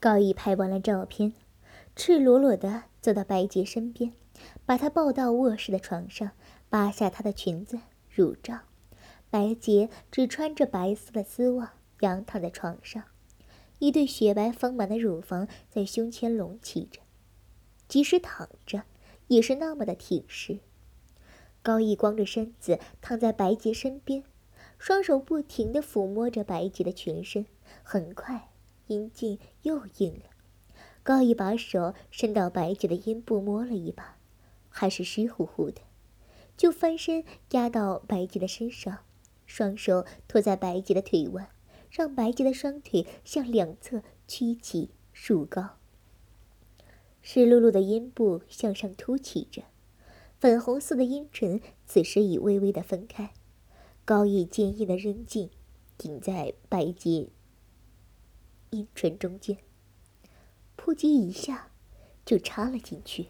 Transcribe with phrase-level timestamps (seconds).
[0.00, 1.32] 高毅拍完了照片，
[1.96, 4.12] 赤裸裸的走到白洁身边，
[4.64, 6.30] 把她抱到卧室的床上，
[6.68, 8.60] 扒下她的裙子乳罩。
[9.28, 13.02] 白洁只穿着白色的丝袜，仰躺在床上，
[13.80, 17.00] 一对雪白丰满的乳房在胸前隆起着，
[17.88, 18.84] 即使躺着
[19.26, 20.60] 也是那么的挺实。
[21.60, 24.22] 高毅光着身子躺在白洁身边，
[24.78, 27.44] 双手不停地抚摸着白洁的全身。
[27.82, 28.47] 很快，
[28.88, 30.24] 阴茎又硬了。
[31.02, 34.18] 高毅把手伸到白洁的阴部摸了一把，
[34.68, 35.80] 还是湿乎乎的，
[36.56, 38.98] 就翻身压到白洁的身上，
[39.46, 41.48] 双手托在白洁的腿弯，
[41.90, 45.76] 让白洁的双腿向两侧屈起竖高。
[47.22, 49.62] 湿漉漉的阴部向上凸起着。
[50.38, 53.32] 粉红色的阴唇此时已微微的分开，
[54.04, 55.50] 高毅坚硬的扔进
[55.96, 57.28] 顶在白洁
[58.70, 59.56] 阴唇中间，
[60.76, 61.70] 扑叽一下
[62.24, 63.28] 就插了进去。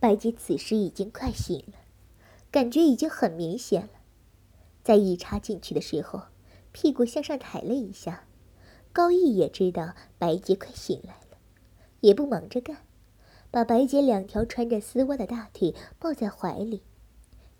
[0.00, 1.74] 白洁此时已经快醒了，
[2.50, 3.90] 感觉已经很明显了。
[4.82, 6.24] 在一插进去的时候，
[6.72, 8.24] 屁股向上抬了一下，
[8.92, 11.38] 高毅也知道白洁快醒来了，
[12.00, 12.78] 也不忙着干。
[13.52, 16.82] 把白洁两条穿着丝袜的大腿抱在怀里，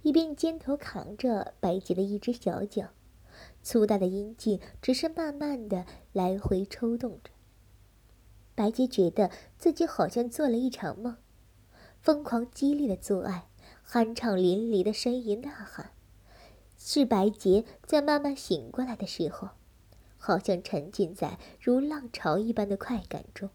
[0.01, 2.89] 一边肩头扛着白洁的一只小脚，
[3.63, 7.31] 粗大的阴茎只是慢慢的来回抽动着。
[8.55, 11.17] 白洁觉得自己好像做了一场梦，
[12.01, 13.49] 疯狂激烈的做爱，
[13.87, 15.93] 酣畅淋漓的呻吟呐喊，
[16.77, 19.51] 是白洁在慢慢醒过来的时候，
[20.19, 23.49] 好像沉浸在如浪潮一般的快感中。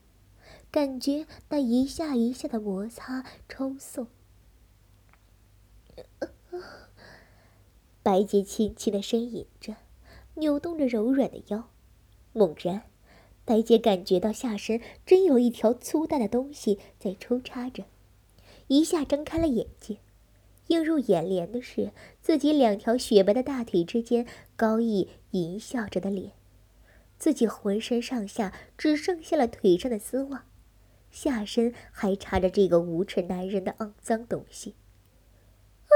[0.71, 4.07] 感觉那一下一下的摩擦抽送，
[8.01, 9.75] 白洁轻轻的呻吟着，
[10.37, 11.69] 扭动着柔软的腰。
[12.33, 12.83] 猛然，
[13.45, 17.85] 白洁感觉到下身真有一条粗大的东西在抽插着，
[18.67, 19.97] 一下睁开了眼睛。
[20.67, 24.27] 映入眼帘的是自己两条雪白的大腿之间
[24.57, 26.33] 高逸淫笑着的脸，
[27.17, 30.45] 自己浑身上下只剩下了腿上的丝袜。
[31.09, 34.75] 下身还插着这个无耻男人的肮脏东西！
[35.87, 35.95] 啊！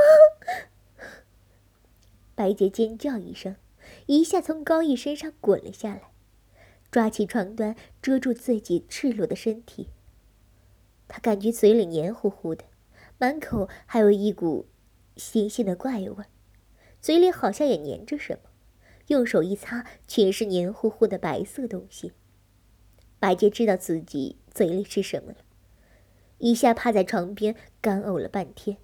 [2.34, 3.58] 白洁尖叫一声，
[4.08, 6.12] 一下从高毅身上滚了下来，
[6.92, 9.90] 抓起床单遮住自己赤裸的身体。
[11.08, 12.64] 他感觉嘴里黏糊糊的，
[13.18, 14.68] 满口还有一股
[15.18, 16.26] 腥腥的怪味，
[17.02, 18.50] 嘴里好像也粘着什么，
[19.08, 22.14] 用手一擦，全是黏糊糊的白色东西。
[23.20, 25.38] 白洁知道自己嘴里是什么了，
[26.40, 28.78] 一下趴在床边干呕了半天。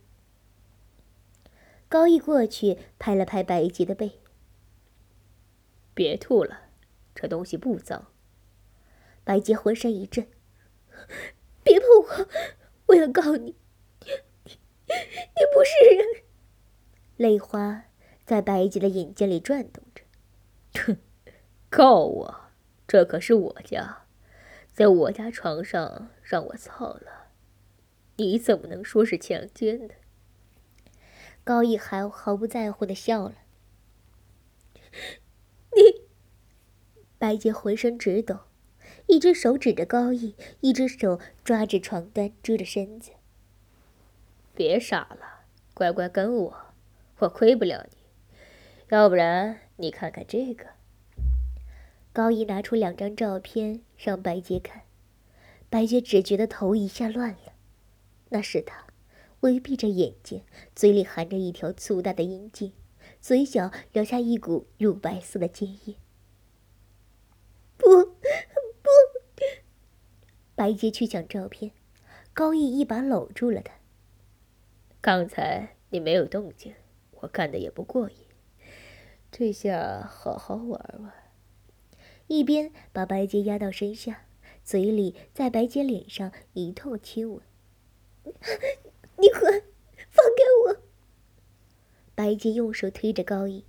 [1.89, 4.19] 高毅过去拍了拍白洁的背
[5.97, 6.69] ：“别吐了，
[7.15, 8.11] 这东西不脏。”
[9.25, 10.27] 白洁浑身一震
[11.65, 12.29] ：“别碰我！
[12.89, 13.55] 我要告你！
[14.05, 14.11] 你
[14.93, 16.05] 你不是人！”
[17.17, 17.85] 泪花
[18.23, 20.03] 在白洁的眼睛里转动着
[20.85, 20.97] ：“哼，
[21.71, 22.41] 告我？
[22.87, 24.03] 这可是我家。”
[24.71, 27.31] 在我家床上让我操了，
[28.17, 29.95] 你怎么能说是强奸呢？
[31.43, 33.37] 高毅还毫不在乎的笑了。
[35.77, 36.01] 你，
[37.17, 38.39] 白洁浑身直抖，
[39.05, 43.11] 一只手指着高毅，一只手抓着床单遮着身子。
[44.53, 46.57] 别傻了，乖乖跟我，
[47.19, 47.97] 我亏不了你。
[48.89, 50.65] 要不然你看看这个。
[52.11, 53.81] 高毅拿出两张照片。
[53.97, 54.83] 让白洁看，
[55.71, 57.53] 白洁只觉得头一下乱了。
[58.29, 58.85] 那是他，
[59.39, 60.43] 微闭着眼睛，
[60.75, 62.71] 嘴里含着一条粗大的阴茎，
[63.19, 65.95] 嘴角流下一股乳白色的坚液。
[67.77, 68.19] 不，不！
[70.55, 71.71] 白洁去抢照片，
[72.33, 73.73] 高毅一把搂住了他。
[74.99, 76.73] 刚才你没有动静，
[77.11, 78.17] 我看的也不过瘾，
[79.31, 81.13] 这下好好玩玩。
[82.27, 84.25] 一边把白洁压到身下，
[84.63, 87.41] 嘴里在白洁脸上一通亲吻。
[89.17, 89.63] 你滚！
[92.27, 93.63] 白洁用手推着高毅，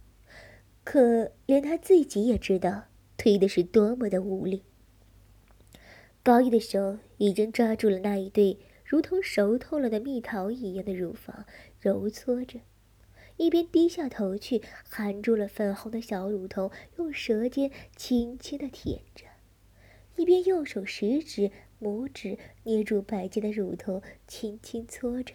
[0.82, 4.64] 可连他自己也知道推的是多么的无力。
[6.25, 11.46] 高毅的手已经抓住了那一对如同熟透了的蜜桃一样的乳房，
[11.78, 12.58] 揉搓着。
[13.37, 19.26] 一边低下头去，含住了粉红的小乳头，用舌尖轻轻的舔着；
[20.16, 25.34] 一边用手食指、拇指捏住白洁的乳头，轻轻搓着。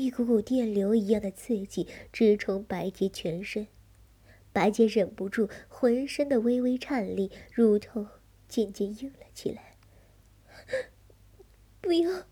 [0.00, 3.66] 一股股电流一样的刺激直冲白洁全身，
[4.50, 8.06] 白洁忍不住浑身的微微颤栗，乳头
[8.48, 9.76] 渐渐硬了起来。
[11.82, 12.24] 不要，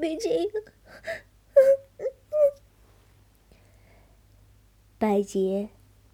[0.00, 0.48] 别这样！
[4.98, 5.68] 白洁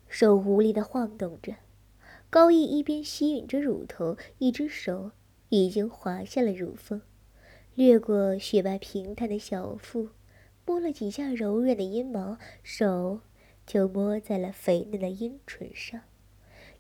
[0.09, 1.55] 手无力的晃动着，
[2.29, 5.13] 高毅一边吸吮着乳头，一只手
[5.49, 7.01] 已经滑下了乳峰，
[7.75, 10.11] 掠过雪白平坦的小腹，
[10.69, 13.23] 摸了几下柔软的阴毛，手
[13.65, 16.03] 就摸在了肥嫩的阴唇上。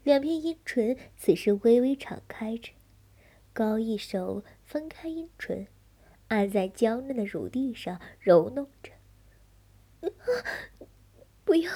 [0.02, 2.73] 两片阴唇此时微微敞开着，
[3.55, 5.67] 高一手分开阴唇，
[6.26, 8.93] 按在娇嫩的乳地上揉弄着。
[11.46, 11.73] 不要！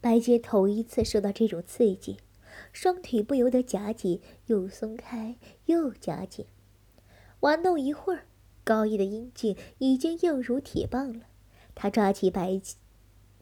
[0.00, 2.16] 白洁头一次受到这种刺激，
[2.72, 5.36] 双腿不由得夹紧，又松开，
[5.66, 6.46] 又夹紧。
[7.40, 8.26] 玩弄一会儿，
[8.68, 11.24] 高一的阴茎已经硬如铁棒了。
[11.74, 12.60] 他抓起白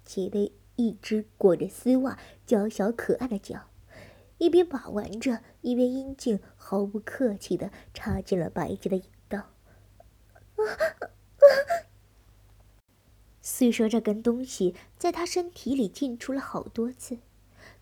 [0.05, 0.53] 洁的。
[0.79, 3.71] 一只裹着丝袜、娇小可爱的脚，
[4.37, 9.55] 一边把玩着，一边阴茎毫不客气地插进了白洁的阴道。
[13.41, 17.21] 虽说这根东西在他身体里进出了好多次，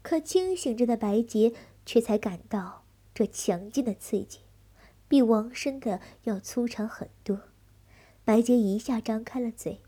[0.00, 1.52] 可清醒着的白洁
[1.84, 4.38] 却才感到这强劲的刺激，
[5.14, 7.42] 比王生的要粗长很多。
[8.24, 9.80] 白洁一下张开了嘴，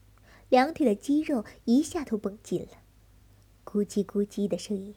[0.48, 2.78] 两腿的肌肉一下都绷紧了。
[3.64, 4.94] 咕叽咕叽的声音，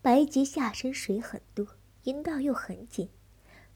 [0.00, 1.64] 白洁下身水很多，
[2.02, 3.10] 阴道又很紧。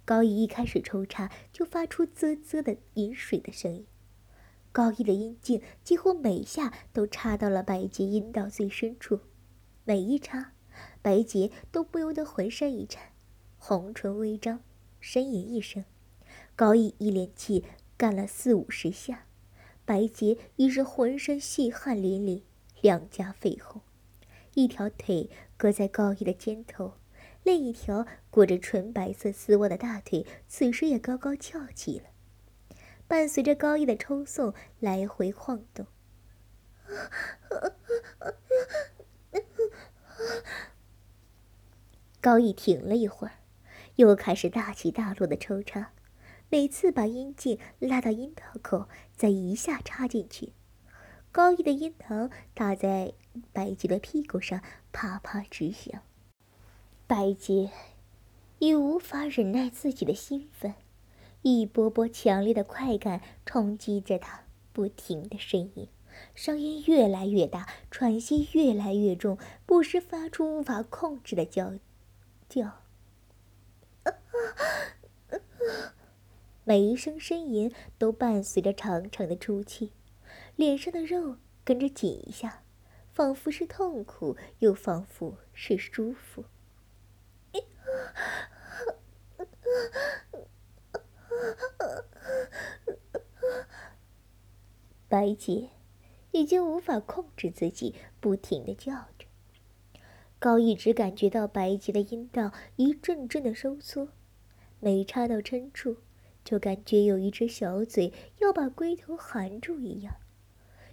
[0.04, 3.86] 高一一开始抽插就发出啧啧的饮水的声音。
[4.72, 9.20] 高一的阴茎几乎每下都插到了白洁阴道最深处，
[9.84, 10.50] 每一插，
[11.00, 13.12] 白洁都不由得浑身一颤，
[13.56, 14.60] 红唇微张，
[15.00, 15.84] 呻吟一声。
[16.54, 17.64] 高一一连气
[17.96, 19.26] 干了四五十下，
[19.84, 22.43] 白洁已是浑身细汗淋漓，
[22.81, 23.82] 两颊绯红。
[24.54, 25.28] 一条腿
[25.58, 26.94] 搁在高一的肩头，
[27.43, 32.06] 另一条裹着纯白色丝袜的大腿此时也高高翘起了，
[33.06, 35.87] 伴随着高一的抽送来回晃动。
[42.20, 43.34] 高一停了一会儿，
[43.96, 45.90] 又开始大起大落的抽插，
[46.48, 50.52] 每次把阴茎拉到阴道口，再一下插进去。
[51.32, 53.12] 高一的阴囊打在
[53.52, 54.62] 白洁的屁股上，
[54.93, 56.00] 啪啪直响。
[57.06, 57.70] 白洁
[58.58, 60.75] 已无法忍耐自己的兴奋，
[61.43, 65.88] 一波波强烈的快感冲击着她，不停的呻吟，
[66.34, 71.75] 声音越来越大，喘息越来越重，不时发出无法控制的叫
[72.48, 72.82] 叫。
[76.68, 79.92] 每一声呻吟都伴随着长长的出气。
[80.56, 82.64] 脸上的肉跟着紧一下，
[83.14, 86.44] 仿佛是痛苦，又仿佛是舒服。
[95.08, 95.69] 白洁
[96.32, 99.28] 已经无法控制自己，不停的叫着。
[100.40, 104.08] 高一直感觉到白洁的阴道一阵阵的收缩，
[104.80, 105.98] 每插到深处，
[106.46, 110.14] 就感觉有一只小嘴要把龟头含住一样。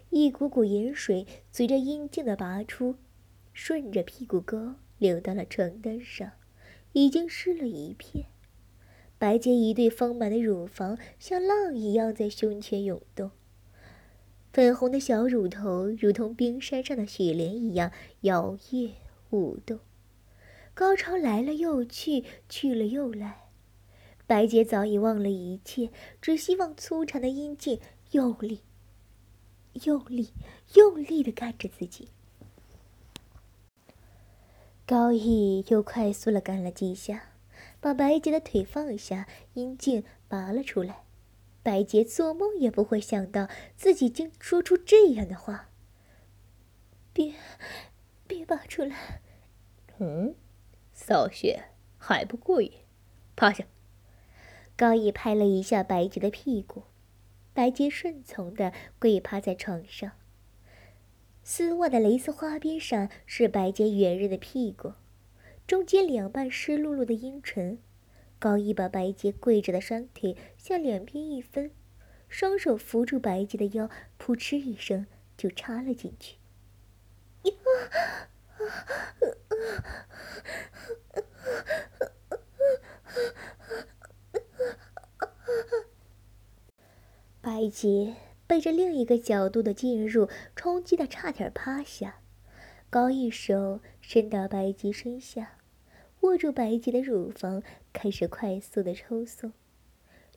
[0.09, 2.95] 一股股盐水随着阴茎的拔出，
[3.53, 6.31] 顺着屁股沟流到了床单上，
[6.93, 8.25] 已经湿了一片。
[9.19, 13.31] 白洁一对丰满的乳房像浪一样在胸前涌动，
[14.51, 17.91] 粉红的小乳头如同冰山上的雪莲一样
[18.21, 18.91] 摇曳
[19.29, 19.79] 舞动。
[20.73, 23.42] 高潮来了又去，去了又来，
[24.25, 25.89] 白洁早已忘了一切，
[26.21, 27.79] 只希望粗长的阴茎
[28.11, 28.61] 用力。
[29.85, 30.33] 用力、
[30.75, 32.09] 用力的干着自己。
[34.85, 37.31] 高毅又快速的干了几下，
[37.79, 41.03] 把白洁的腿放下，阴茎拔了出来。
[41.63, 45.69] 白洁做梦也不会想到自己竟说出这样的话
[47.13, 47.33] ：“别，
[48.27, 49.21] 别拔出来。”
[49.99, 50.35] 嗯，
[50.93, 52.71] 扫雪还不过瘾？
[53.35, 53.65] 趴下。
[54.75, 56.83] 高毅拍了一下白洁的屁股。
[57.53, 60.13] 白洁顺从的跪趴在床上，
[61.43, 64.93] 丝袜的蕾丝花边上是白洁圆润的屁股，
[65.67, 67.77] 中间两半湿漉漉的阴唇。
[68.39, 71.71] 高一把白洁跪着的双腿向两边一分，
[72.27, 75.05] 双手扶住白洁的腰，扑哧一声
[75.37, 76.37] 就插了进去。
[87.41, 88.15] 白洁
[88.47, 92.21] 被这另一个角度的进入冲击的差点趴下，
[92.89, 95.57] 高一手伸到白洁身下，
[96.21, 99.51] 握住白洁的乳房，开始快速的抽送，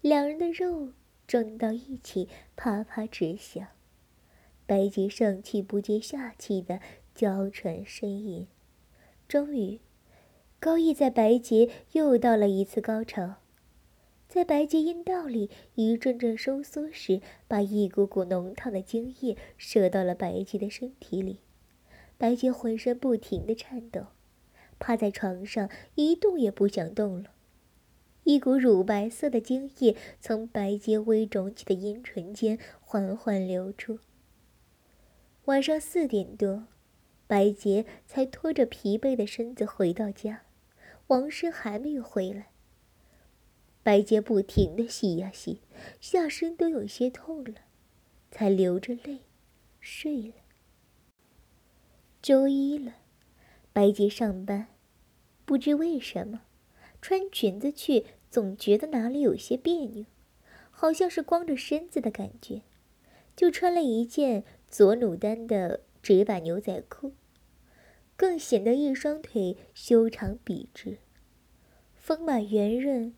[0.01, 0.93] 两人的肉
[1.27, 3.69] 撞到一起，啪啪直响。
[4.67, 6.81] 白洁上气不接下气的
[7.15, 8.49] 娇喘呻吟，
[9.29, 9.81] 终于，
[10.59, 13.37] 高毅在白洁又到了一次高潮，
[14.37, 21.41] 在白洁阴道里一阵阵收缩时，把一股股浓烫的精液射到了白洁的身体里，
[22.19, 24.09] 白洁浑身不停的颤抖。
[24.79, 27.31] 趴在床上一动也不想动了，
[28.25, 34.01] 一股乳白色的精液从白洁微肿起的阴唇间缓缓流出。
[35.47, 36.67] 晚上四点多，
[37.27, 40.43] 白洁才拖着疲惫的身子回到家，
[41.07, 42.49] 王生还没有回来。
[43.87, 45.61] 白洁不停的洗呀洗，
[46.01, 47.55] 下身都有些痛了，
[48.33, 49.21] 才流着泪
[49.79, 50.35] 睡了。
[52.21, 52.97] 周一了。
[53.73, 54.67] 白洁上班，
[55.45, 56.41] 不知为什么，
[57.01, 60.05] 穿裙子去总觉得哪里有些别扭，
[60.73, 62.63] 好像是光着身子的感觉，
[63.37, 67.13] 就穿了一件左努丹的直板牛仔裤，
[68.17, 70.99] 更显得一双腿修长笔直，
[71.95, 73.15] 丰满圆润，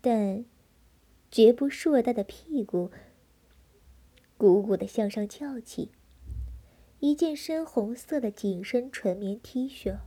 [0.00, 0.44] 但
[1.30, 2.90] 绝不硕大的屁股
[4.36, 5.90] 鼓鼓的向上翘起。
[7.00, 9.98] 一件深红色的紧身纯棉 T 恤，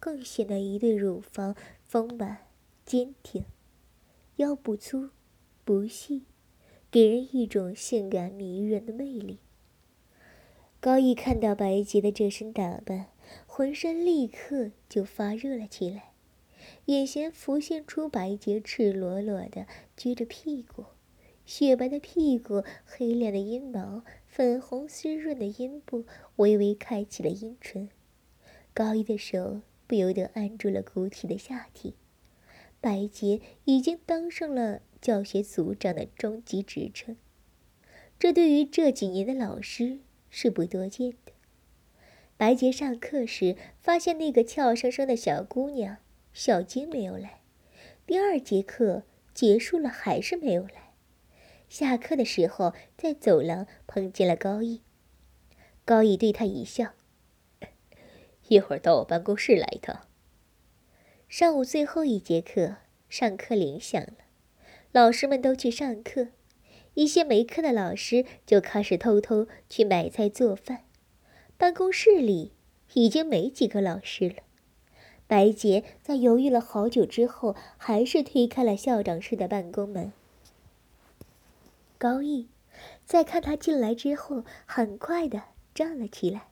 [0.00, 1.54] 更显得一对乳房
[1.84, 2.46] 丰满
[2.86, 3.44] 坚挺，
[4.36, 5.10] 腰不粗
[5.62, 6.24] 不细，
[6.90, 9.40] 给人一种性感迷人的魅力。
[10.80, 13.08] 高毅看到白洁的这身打扮，
[13.46, 16.12] 浑身立刻就发热了起来，
[16.86, 20.84] 眼前浮现出白洁赤裸裸的撅着屁股，
[21.44, 24.04] 雪白的屁股，黑亮的阴毛。
[24.26, 26.04] 粉红湿润的阴部，
[26.36, 27.88] 微微开启了阴唇，
[28.74, 31.94] 高一的手不由得按住了鼓起的下体。
[32.82, 37.16] 白洁已经当上了教学组长的终极职称，
[38.18, 41.32] 这对于这几年的老师是不多见的。
[42.36, 45.96] 白洁上课时发现那个俏生生的小姑娘
[46.38, 47.40] 小金没有来，
[48.06, 50.92] 第二节课结束了还是没有来。
[51.66, 54.82] 下课的时候，在走廊碰见了高毅。
[55.86, 56.92] 高毅对他一笑
[58.48, 60.06] ：“一会儿到我办公室来一趟。”
[61.26, 62.76] 上午最后一节课，
[63.08, 64.18] 上课铃响了，
[64.92, 66.28] 老师们都去上课，
[66.92, 70.84] 一些没课的老师就开始偷偷去买菜做饭。
[71.56, 72.52] 办公室里
[72.92, 74.42] 已经没几个老师了。
[75.28, 80.12] 白洁在犹豫了好久之后，还是推开了校长室的办公门。
[81.98, 82.48] 高毅
[83.04, 85.42] 在看他进来之后，很快的
[85.74, 86.48] 站了起来，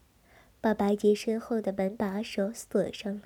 [0.61, 3.23] 把白洁身后的门把手锁上了。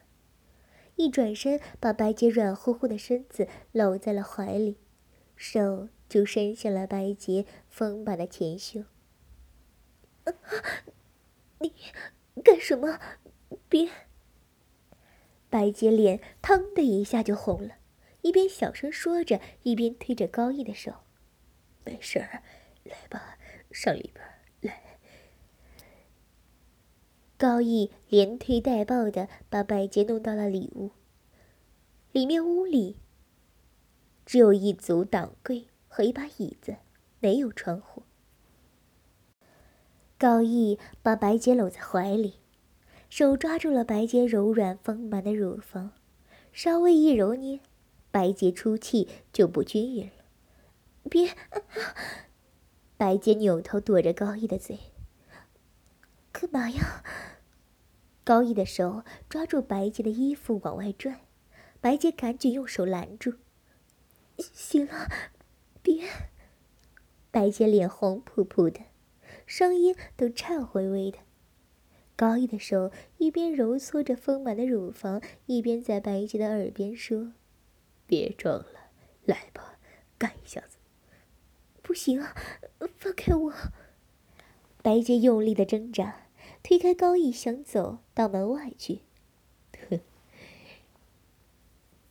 [0.96, 4.76] 一转身，把白洁软乎乎的身子搂在了怀里，
[5.36, 8.84] 手就伸向了白洁丰满的前胸。
[10.24, 10.34] 啊
[11.60, 11.72] 你
[12.42, 12.98] 干什么？
[13.68, 13.88] 别！
[15.50, 17.76] 白洁脸腾的一下就红了，
[18.22, 20.92] 一边小声说着，一边推着高毅的手。
[21.84, 22.42] 没事儿，
[22.84, 23.38] 来吧，
[23.70, 24.24] 上里边
[24.60, 24.82] 来。
[27.38, 30.90] 高毅连推带抱的把白洁弄到了里屋。
[32.12, 32.96] 里面屋里
[34.26, 36.76] 只有一组挡柜和一把椅子，
[37.20, 38.02] 没有窗户。
[40.18, 42.40] 高毅把白洁搂在怀里，
[43.08, 45.92] 手抓住了白洁柔软丰满的乳房，
[46.52, 47.60] 稍微一揉捏，
[48.10, 50.12] 白洁出气就不均匀了。
[51.10, 51.30] 别！
[52.96, 54.78] 白洁扭头躲着高毅的嘴。
[56.32, 57.02] 干嘛呀？
[58.24, 61.22] 高毅的手抓住白洁的衣服往外拽，
[61.80, 63.34] 白洁赶紧用手拦住。
[64.36, 65.08] 行了，
[65.80, 66.04] 别！
[67.30, 68.80] 白洁脸红扑扑的，
[69.46, 71.18] 声音都颤巍巍的。
[72.18, 77.32] 高毅的手一边揉搓着丰满的乳房，一边在白洁的耳边说
[78.08, 78.90] ：“别装了，
[79.24, 79.78] 来吧，
[80.18, 80.78] 干一下子。”
[81.80, 82.34] 不行啊！
[82.96, 83.52] 放开我！
[84.82, 86.26] 白洁用力的挣扎，
[86.64, 89.02] 推开高毅，想走到门外去。
[89.88, 90.00] 哼，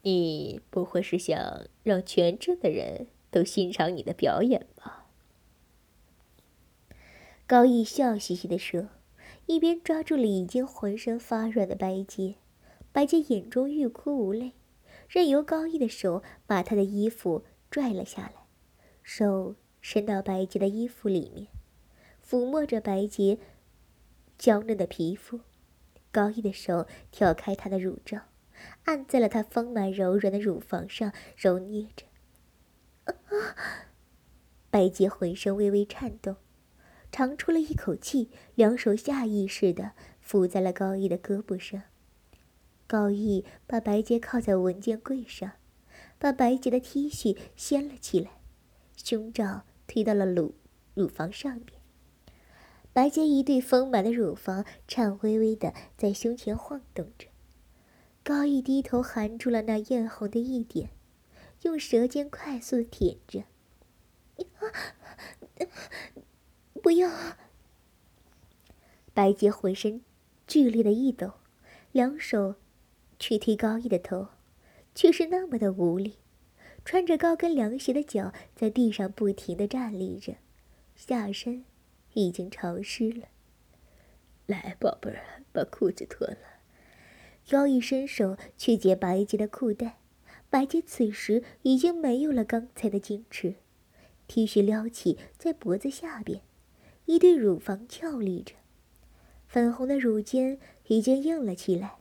[0.04, 5.10] 你不会是想让全镇的人都欣赏你的表演吧？
[7.46, 8.88] 高毅笑嘻嘻的说，
[9.48, 12.36] 一边抓住了已经浑身发软的白洁。
[12.94, 14.54] 白洁眼中欲哭无泪，
[15.10, 18.46] 任由高毅的手把她的衣服拽了下来，
[19.04, 19.56] 手。
[19.80, 21.48] 伸到白洁的衣服里面，
[22.28, 23.38] 抚摸着白洁
[24.38, 25.40] 娇嫩的皮肤，
[26.12, 28.24] 高毅的手挑开她的乳罩，
[28.84, 32.06] 按在了她丰满柔软的乳房上揉捏着。
[33.06, 33.16] 啊
[34.70, 36.36] 白洁浑身微微颤动，
[37.18, 41.82] 长出了一口气，两手下意识的扶在了高毅的胳膊上。
[42.86, 45.54] 高毅把白洁靠在文件柜上，
[46.20, 48.40] 把白洁的 T 恤掀了起来，
[48.96, 50.54] 胸罩推到了乳
[50.94, 51.82] 乳房上面。
[52.94, 57.30] 白洁一对丰满的乳房颤巍巍的在胸前晃动着。
[58.24, 60.92] 高毅低头含住了那艳红的一点，
[61.64, 63.46] 用舌尖快速舔着。
[66.88, 67.12] 不要！
[69.14, 70.00] 白洁浑身
[70.48, 71.34] 剧烈的一抖，
[71.92, 72.56] 两手
[73.20, 74.30] 去推高毅的头，
[74.96, 76.14] 却是那么的无力。
[76.86, 80.36] 穿着高跟凉鞋的脚在地上不停的站立着，
[80.96, 81.66] 下身
[82.14, 83.28] 已经潮湿了。
[84.46, 86.38] 来，宝贝儿，把裤子脱了。
[87.50, 89.98] 高毅伸手去解白洁的裤带，
[90.50, 93.56] 白洁此时已经没有了刚才的矜持。
[94.30, 96.40] T 恤撩起，在脖子下边，
[97.08, 98.54] 一对乳房翘立着，
[99.48, 101.96] 粉红的乳尖已经硬了起来。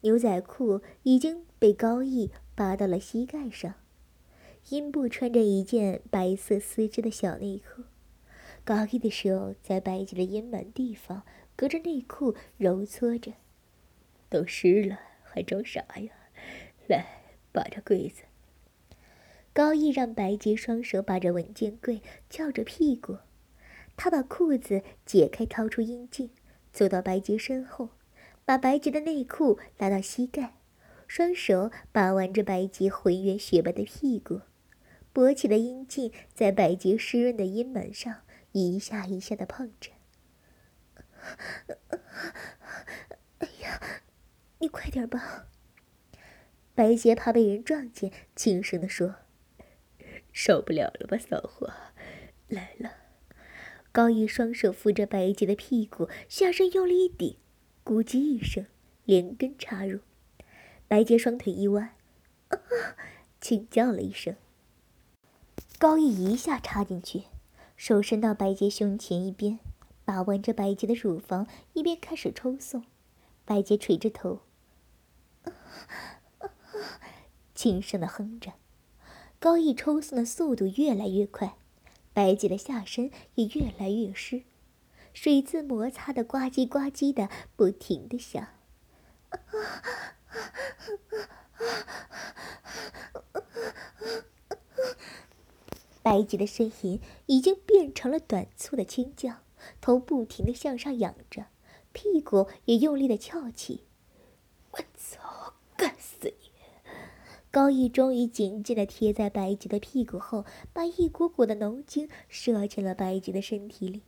[0.00, 3.74] 牛仔裤已经被高毅扒到了膝盖上，
[4.70, 7.84] 阴部穿着一件白色丝质的小内裤。
[8.64, 11.22] 高毅的手在白洁的阴门地方，
[11.54, 13.34] 隔着内裤揉搓着。
[14.28, 16.12] 都湿了，还装啥呀？
[16.88, 17.06] 来，
[17.52, 18.24] 把这柜子。
[19.52, 23.18] 高毅让白洁双手把着文件柜，翘着屁股。
[23.96, 26.30] 他把裤子解开，掏出阴茎，
[26.72, 27.90] 走到白洁身后，
[28.44, 30.56] 把白洁的内裤拉到膝盖，
[31.06, 34.40] 双手把玩着白洁浑圆雪白的屁股，
[35.14, 38.22] 勃起的阴茎在白洁湿润的阴门上
[38.52, 39.92] 一下一下的碰着。
[43.38, 43.80] 哎呀，
[44.58, 45.48] 你快点吧！
[46.74, 49.16] 白洁怕被人撞见，轻声地说。
[50.32, 51.70] 受不了了吧，骚货！
[52.48, 53.01] 来了。
[53.92, 57.36] 高毅双手扶着白洁的屁股，下身用力一顶，
[57.84, 58.64] 咕叽一声，
[59.04, 60.00] 连根插入。
[60.88, 61.94] 白洁双腿一弯，
[62.48, 62.58] 啊！
[63.38, 64.34] 轻叫了一声。
[65.78, 67.24] 高毅一下插进去，
[67.76, 69.58] 手伸到白洁胸前一边，
[70.06, 72.84] 把玩着白洁的乳房，一边开始抽送。
[73.44, 74.40] 白洁垂着头，
[77.54, 78.52] 轻声的哼着。
[79.38, 81.56] 高毅抽送的速度越来越快，
[82.14, 84.42] 白洁的下身也越来越湿，
[85.14, 88.46] 水渍摩擦的呱唧呱唧的不停的响。
[96.02, 99.36] 白洁的呻吟已经变成了短促的轻叫，
[99.80, 101.46] 头不停的向上仰着，
[101.92, 103.84] 屁股也用力的翘起。
[104.72, 106.50] 我操，干死你！
[107.52, 114.00] 高毅终于紧紧地贴在白洁的屁股后，把一股股的浓精射进了白洁的身体里。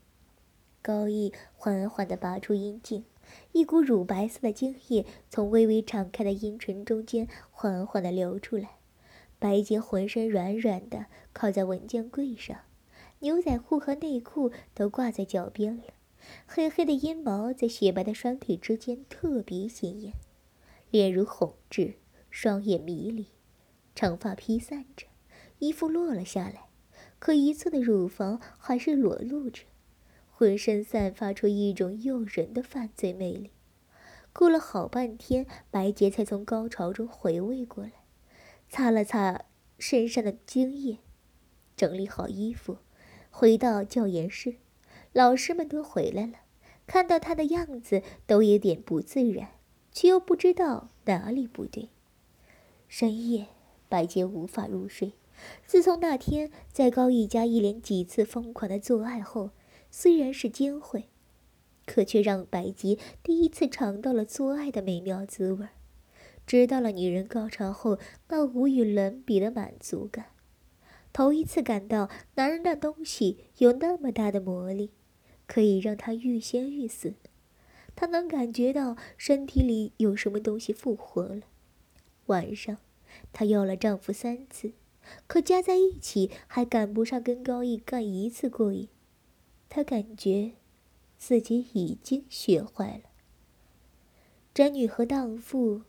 [0.81, 3.05] 高毅缓缓地拔出阴茎，
[3.53, 8.79] 一股乳白色的精液从微微敞开的阴唇中间缓缓地流出来。
[9.39, 11.05] 白洁浑身软软的，
[11.35, 12.57] 靠在文件柜上，
[13.19, 15.83] 牛仔裤和内裤都挂在脚边了，
[16.47, 20.15] 黑黑的阴毛在雪白的双腿之间特别显眼，
[20.91, 21.97] 脸如红痣，
[22.31, 23.27] 双眼迷离。
[23.95, 25.07] 长发披散着，
[25.59, 26.69] 衣服落了下来，
[27.19, 29.63] 可一侧的乳房还是裸露着，
[30.31, 33.51] 浑身散发出一种诱人的犯罪魅力。
[34.33, 37.93] 过了好半天，白洁才从高潮中回味过来，
[38.69, 39.45] 擦了擦
[39.79, 40.99] 身上的精液，
[41.77, 42.79] 整理好衣服，
[43.31, 44.57] 回到教研室。
[45.13, 46.41] 老师们都回来了，
[46.89, 49.51] 看到他的样子都有点不自然，
[49.93, 51.91] 却又不知道哪里不对。
[52.89, 53.47] 深夜。
[53.95, 55.13] 白洁无法入睡。
[55.65, 59.51] 自从那天在高毅家一连几次疯狂的做爱后，
[59.89, 61.05] 虽然是奸会，
[61.87, 65.69] 可却让白洁第一次尝到了做爱的美妙滋味，
[66.45, 70.27] 知道了女人高潮后那无与伦比的满足感，
[71.13, 74.91] 头一次感到男人那东西有那么大的魔力，
[75.47, 77.15] 可以让他欲仙欲死。
[77.95, 81.43] 他能感觉到身体里有什么东西复活了。
[82.27, 82.79] 晚上。
[83.33, 84.73] 她要了丈夫三次，
[85.27, 88.89] 可加在一起还赶不上跟高毅干一次过瘾。
[89.69, 90.53] 她感觉
[91.19, 93.11] 自己已经学坏了。
[94.53, 95.83] 贞女和荡妇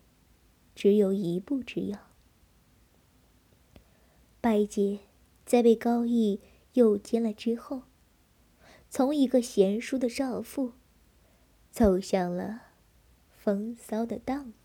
[0.73, 1.99] 只有一步之遥。
[4.41, 4.99] 白洁
[5.45, 6.41] 在被高毅
[6.73, 7.83] 诱奸了之后，
[8.89, 10.73] 从一个贤淑的少妇，
[11.71, 12.63] 走向了
[13.29, 14.53] 风骚的荡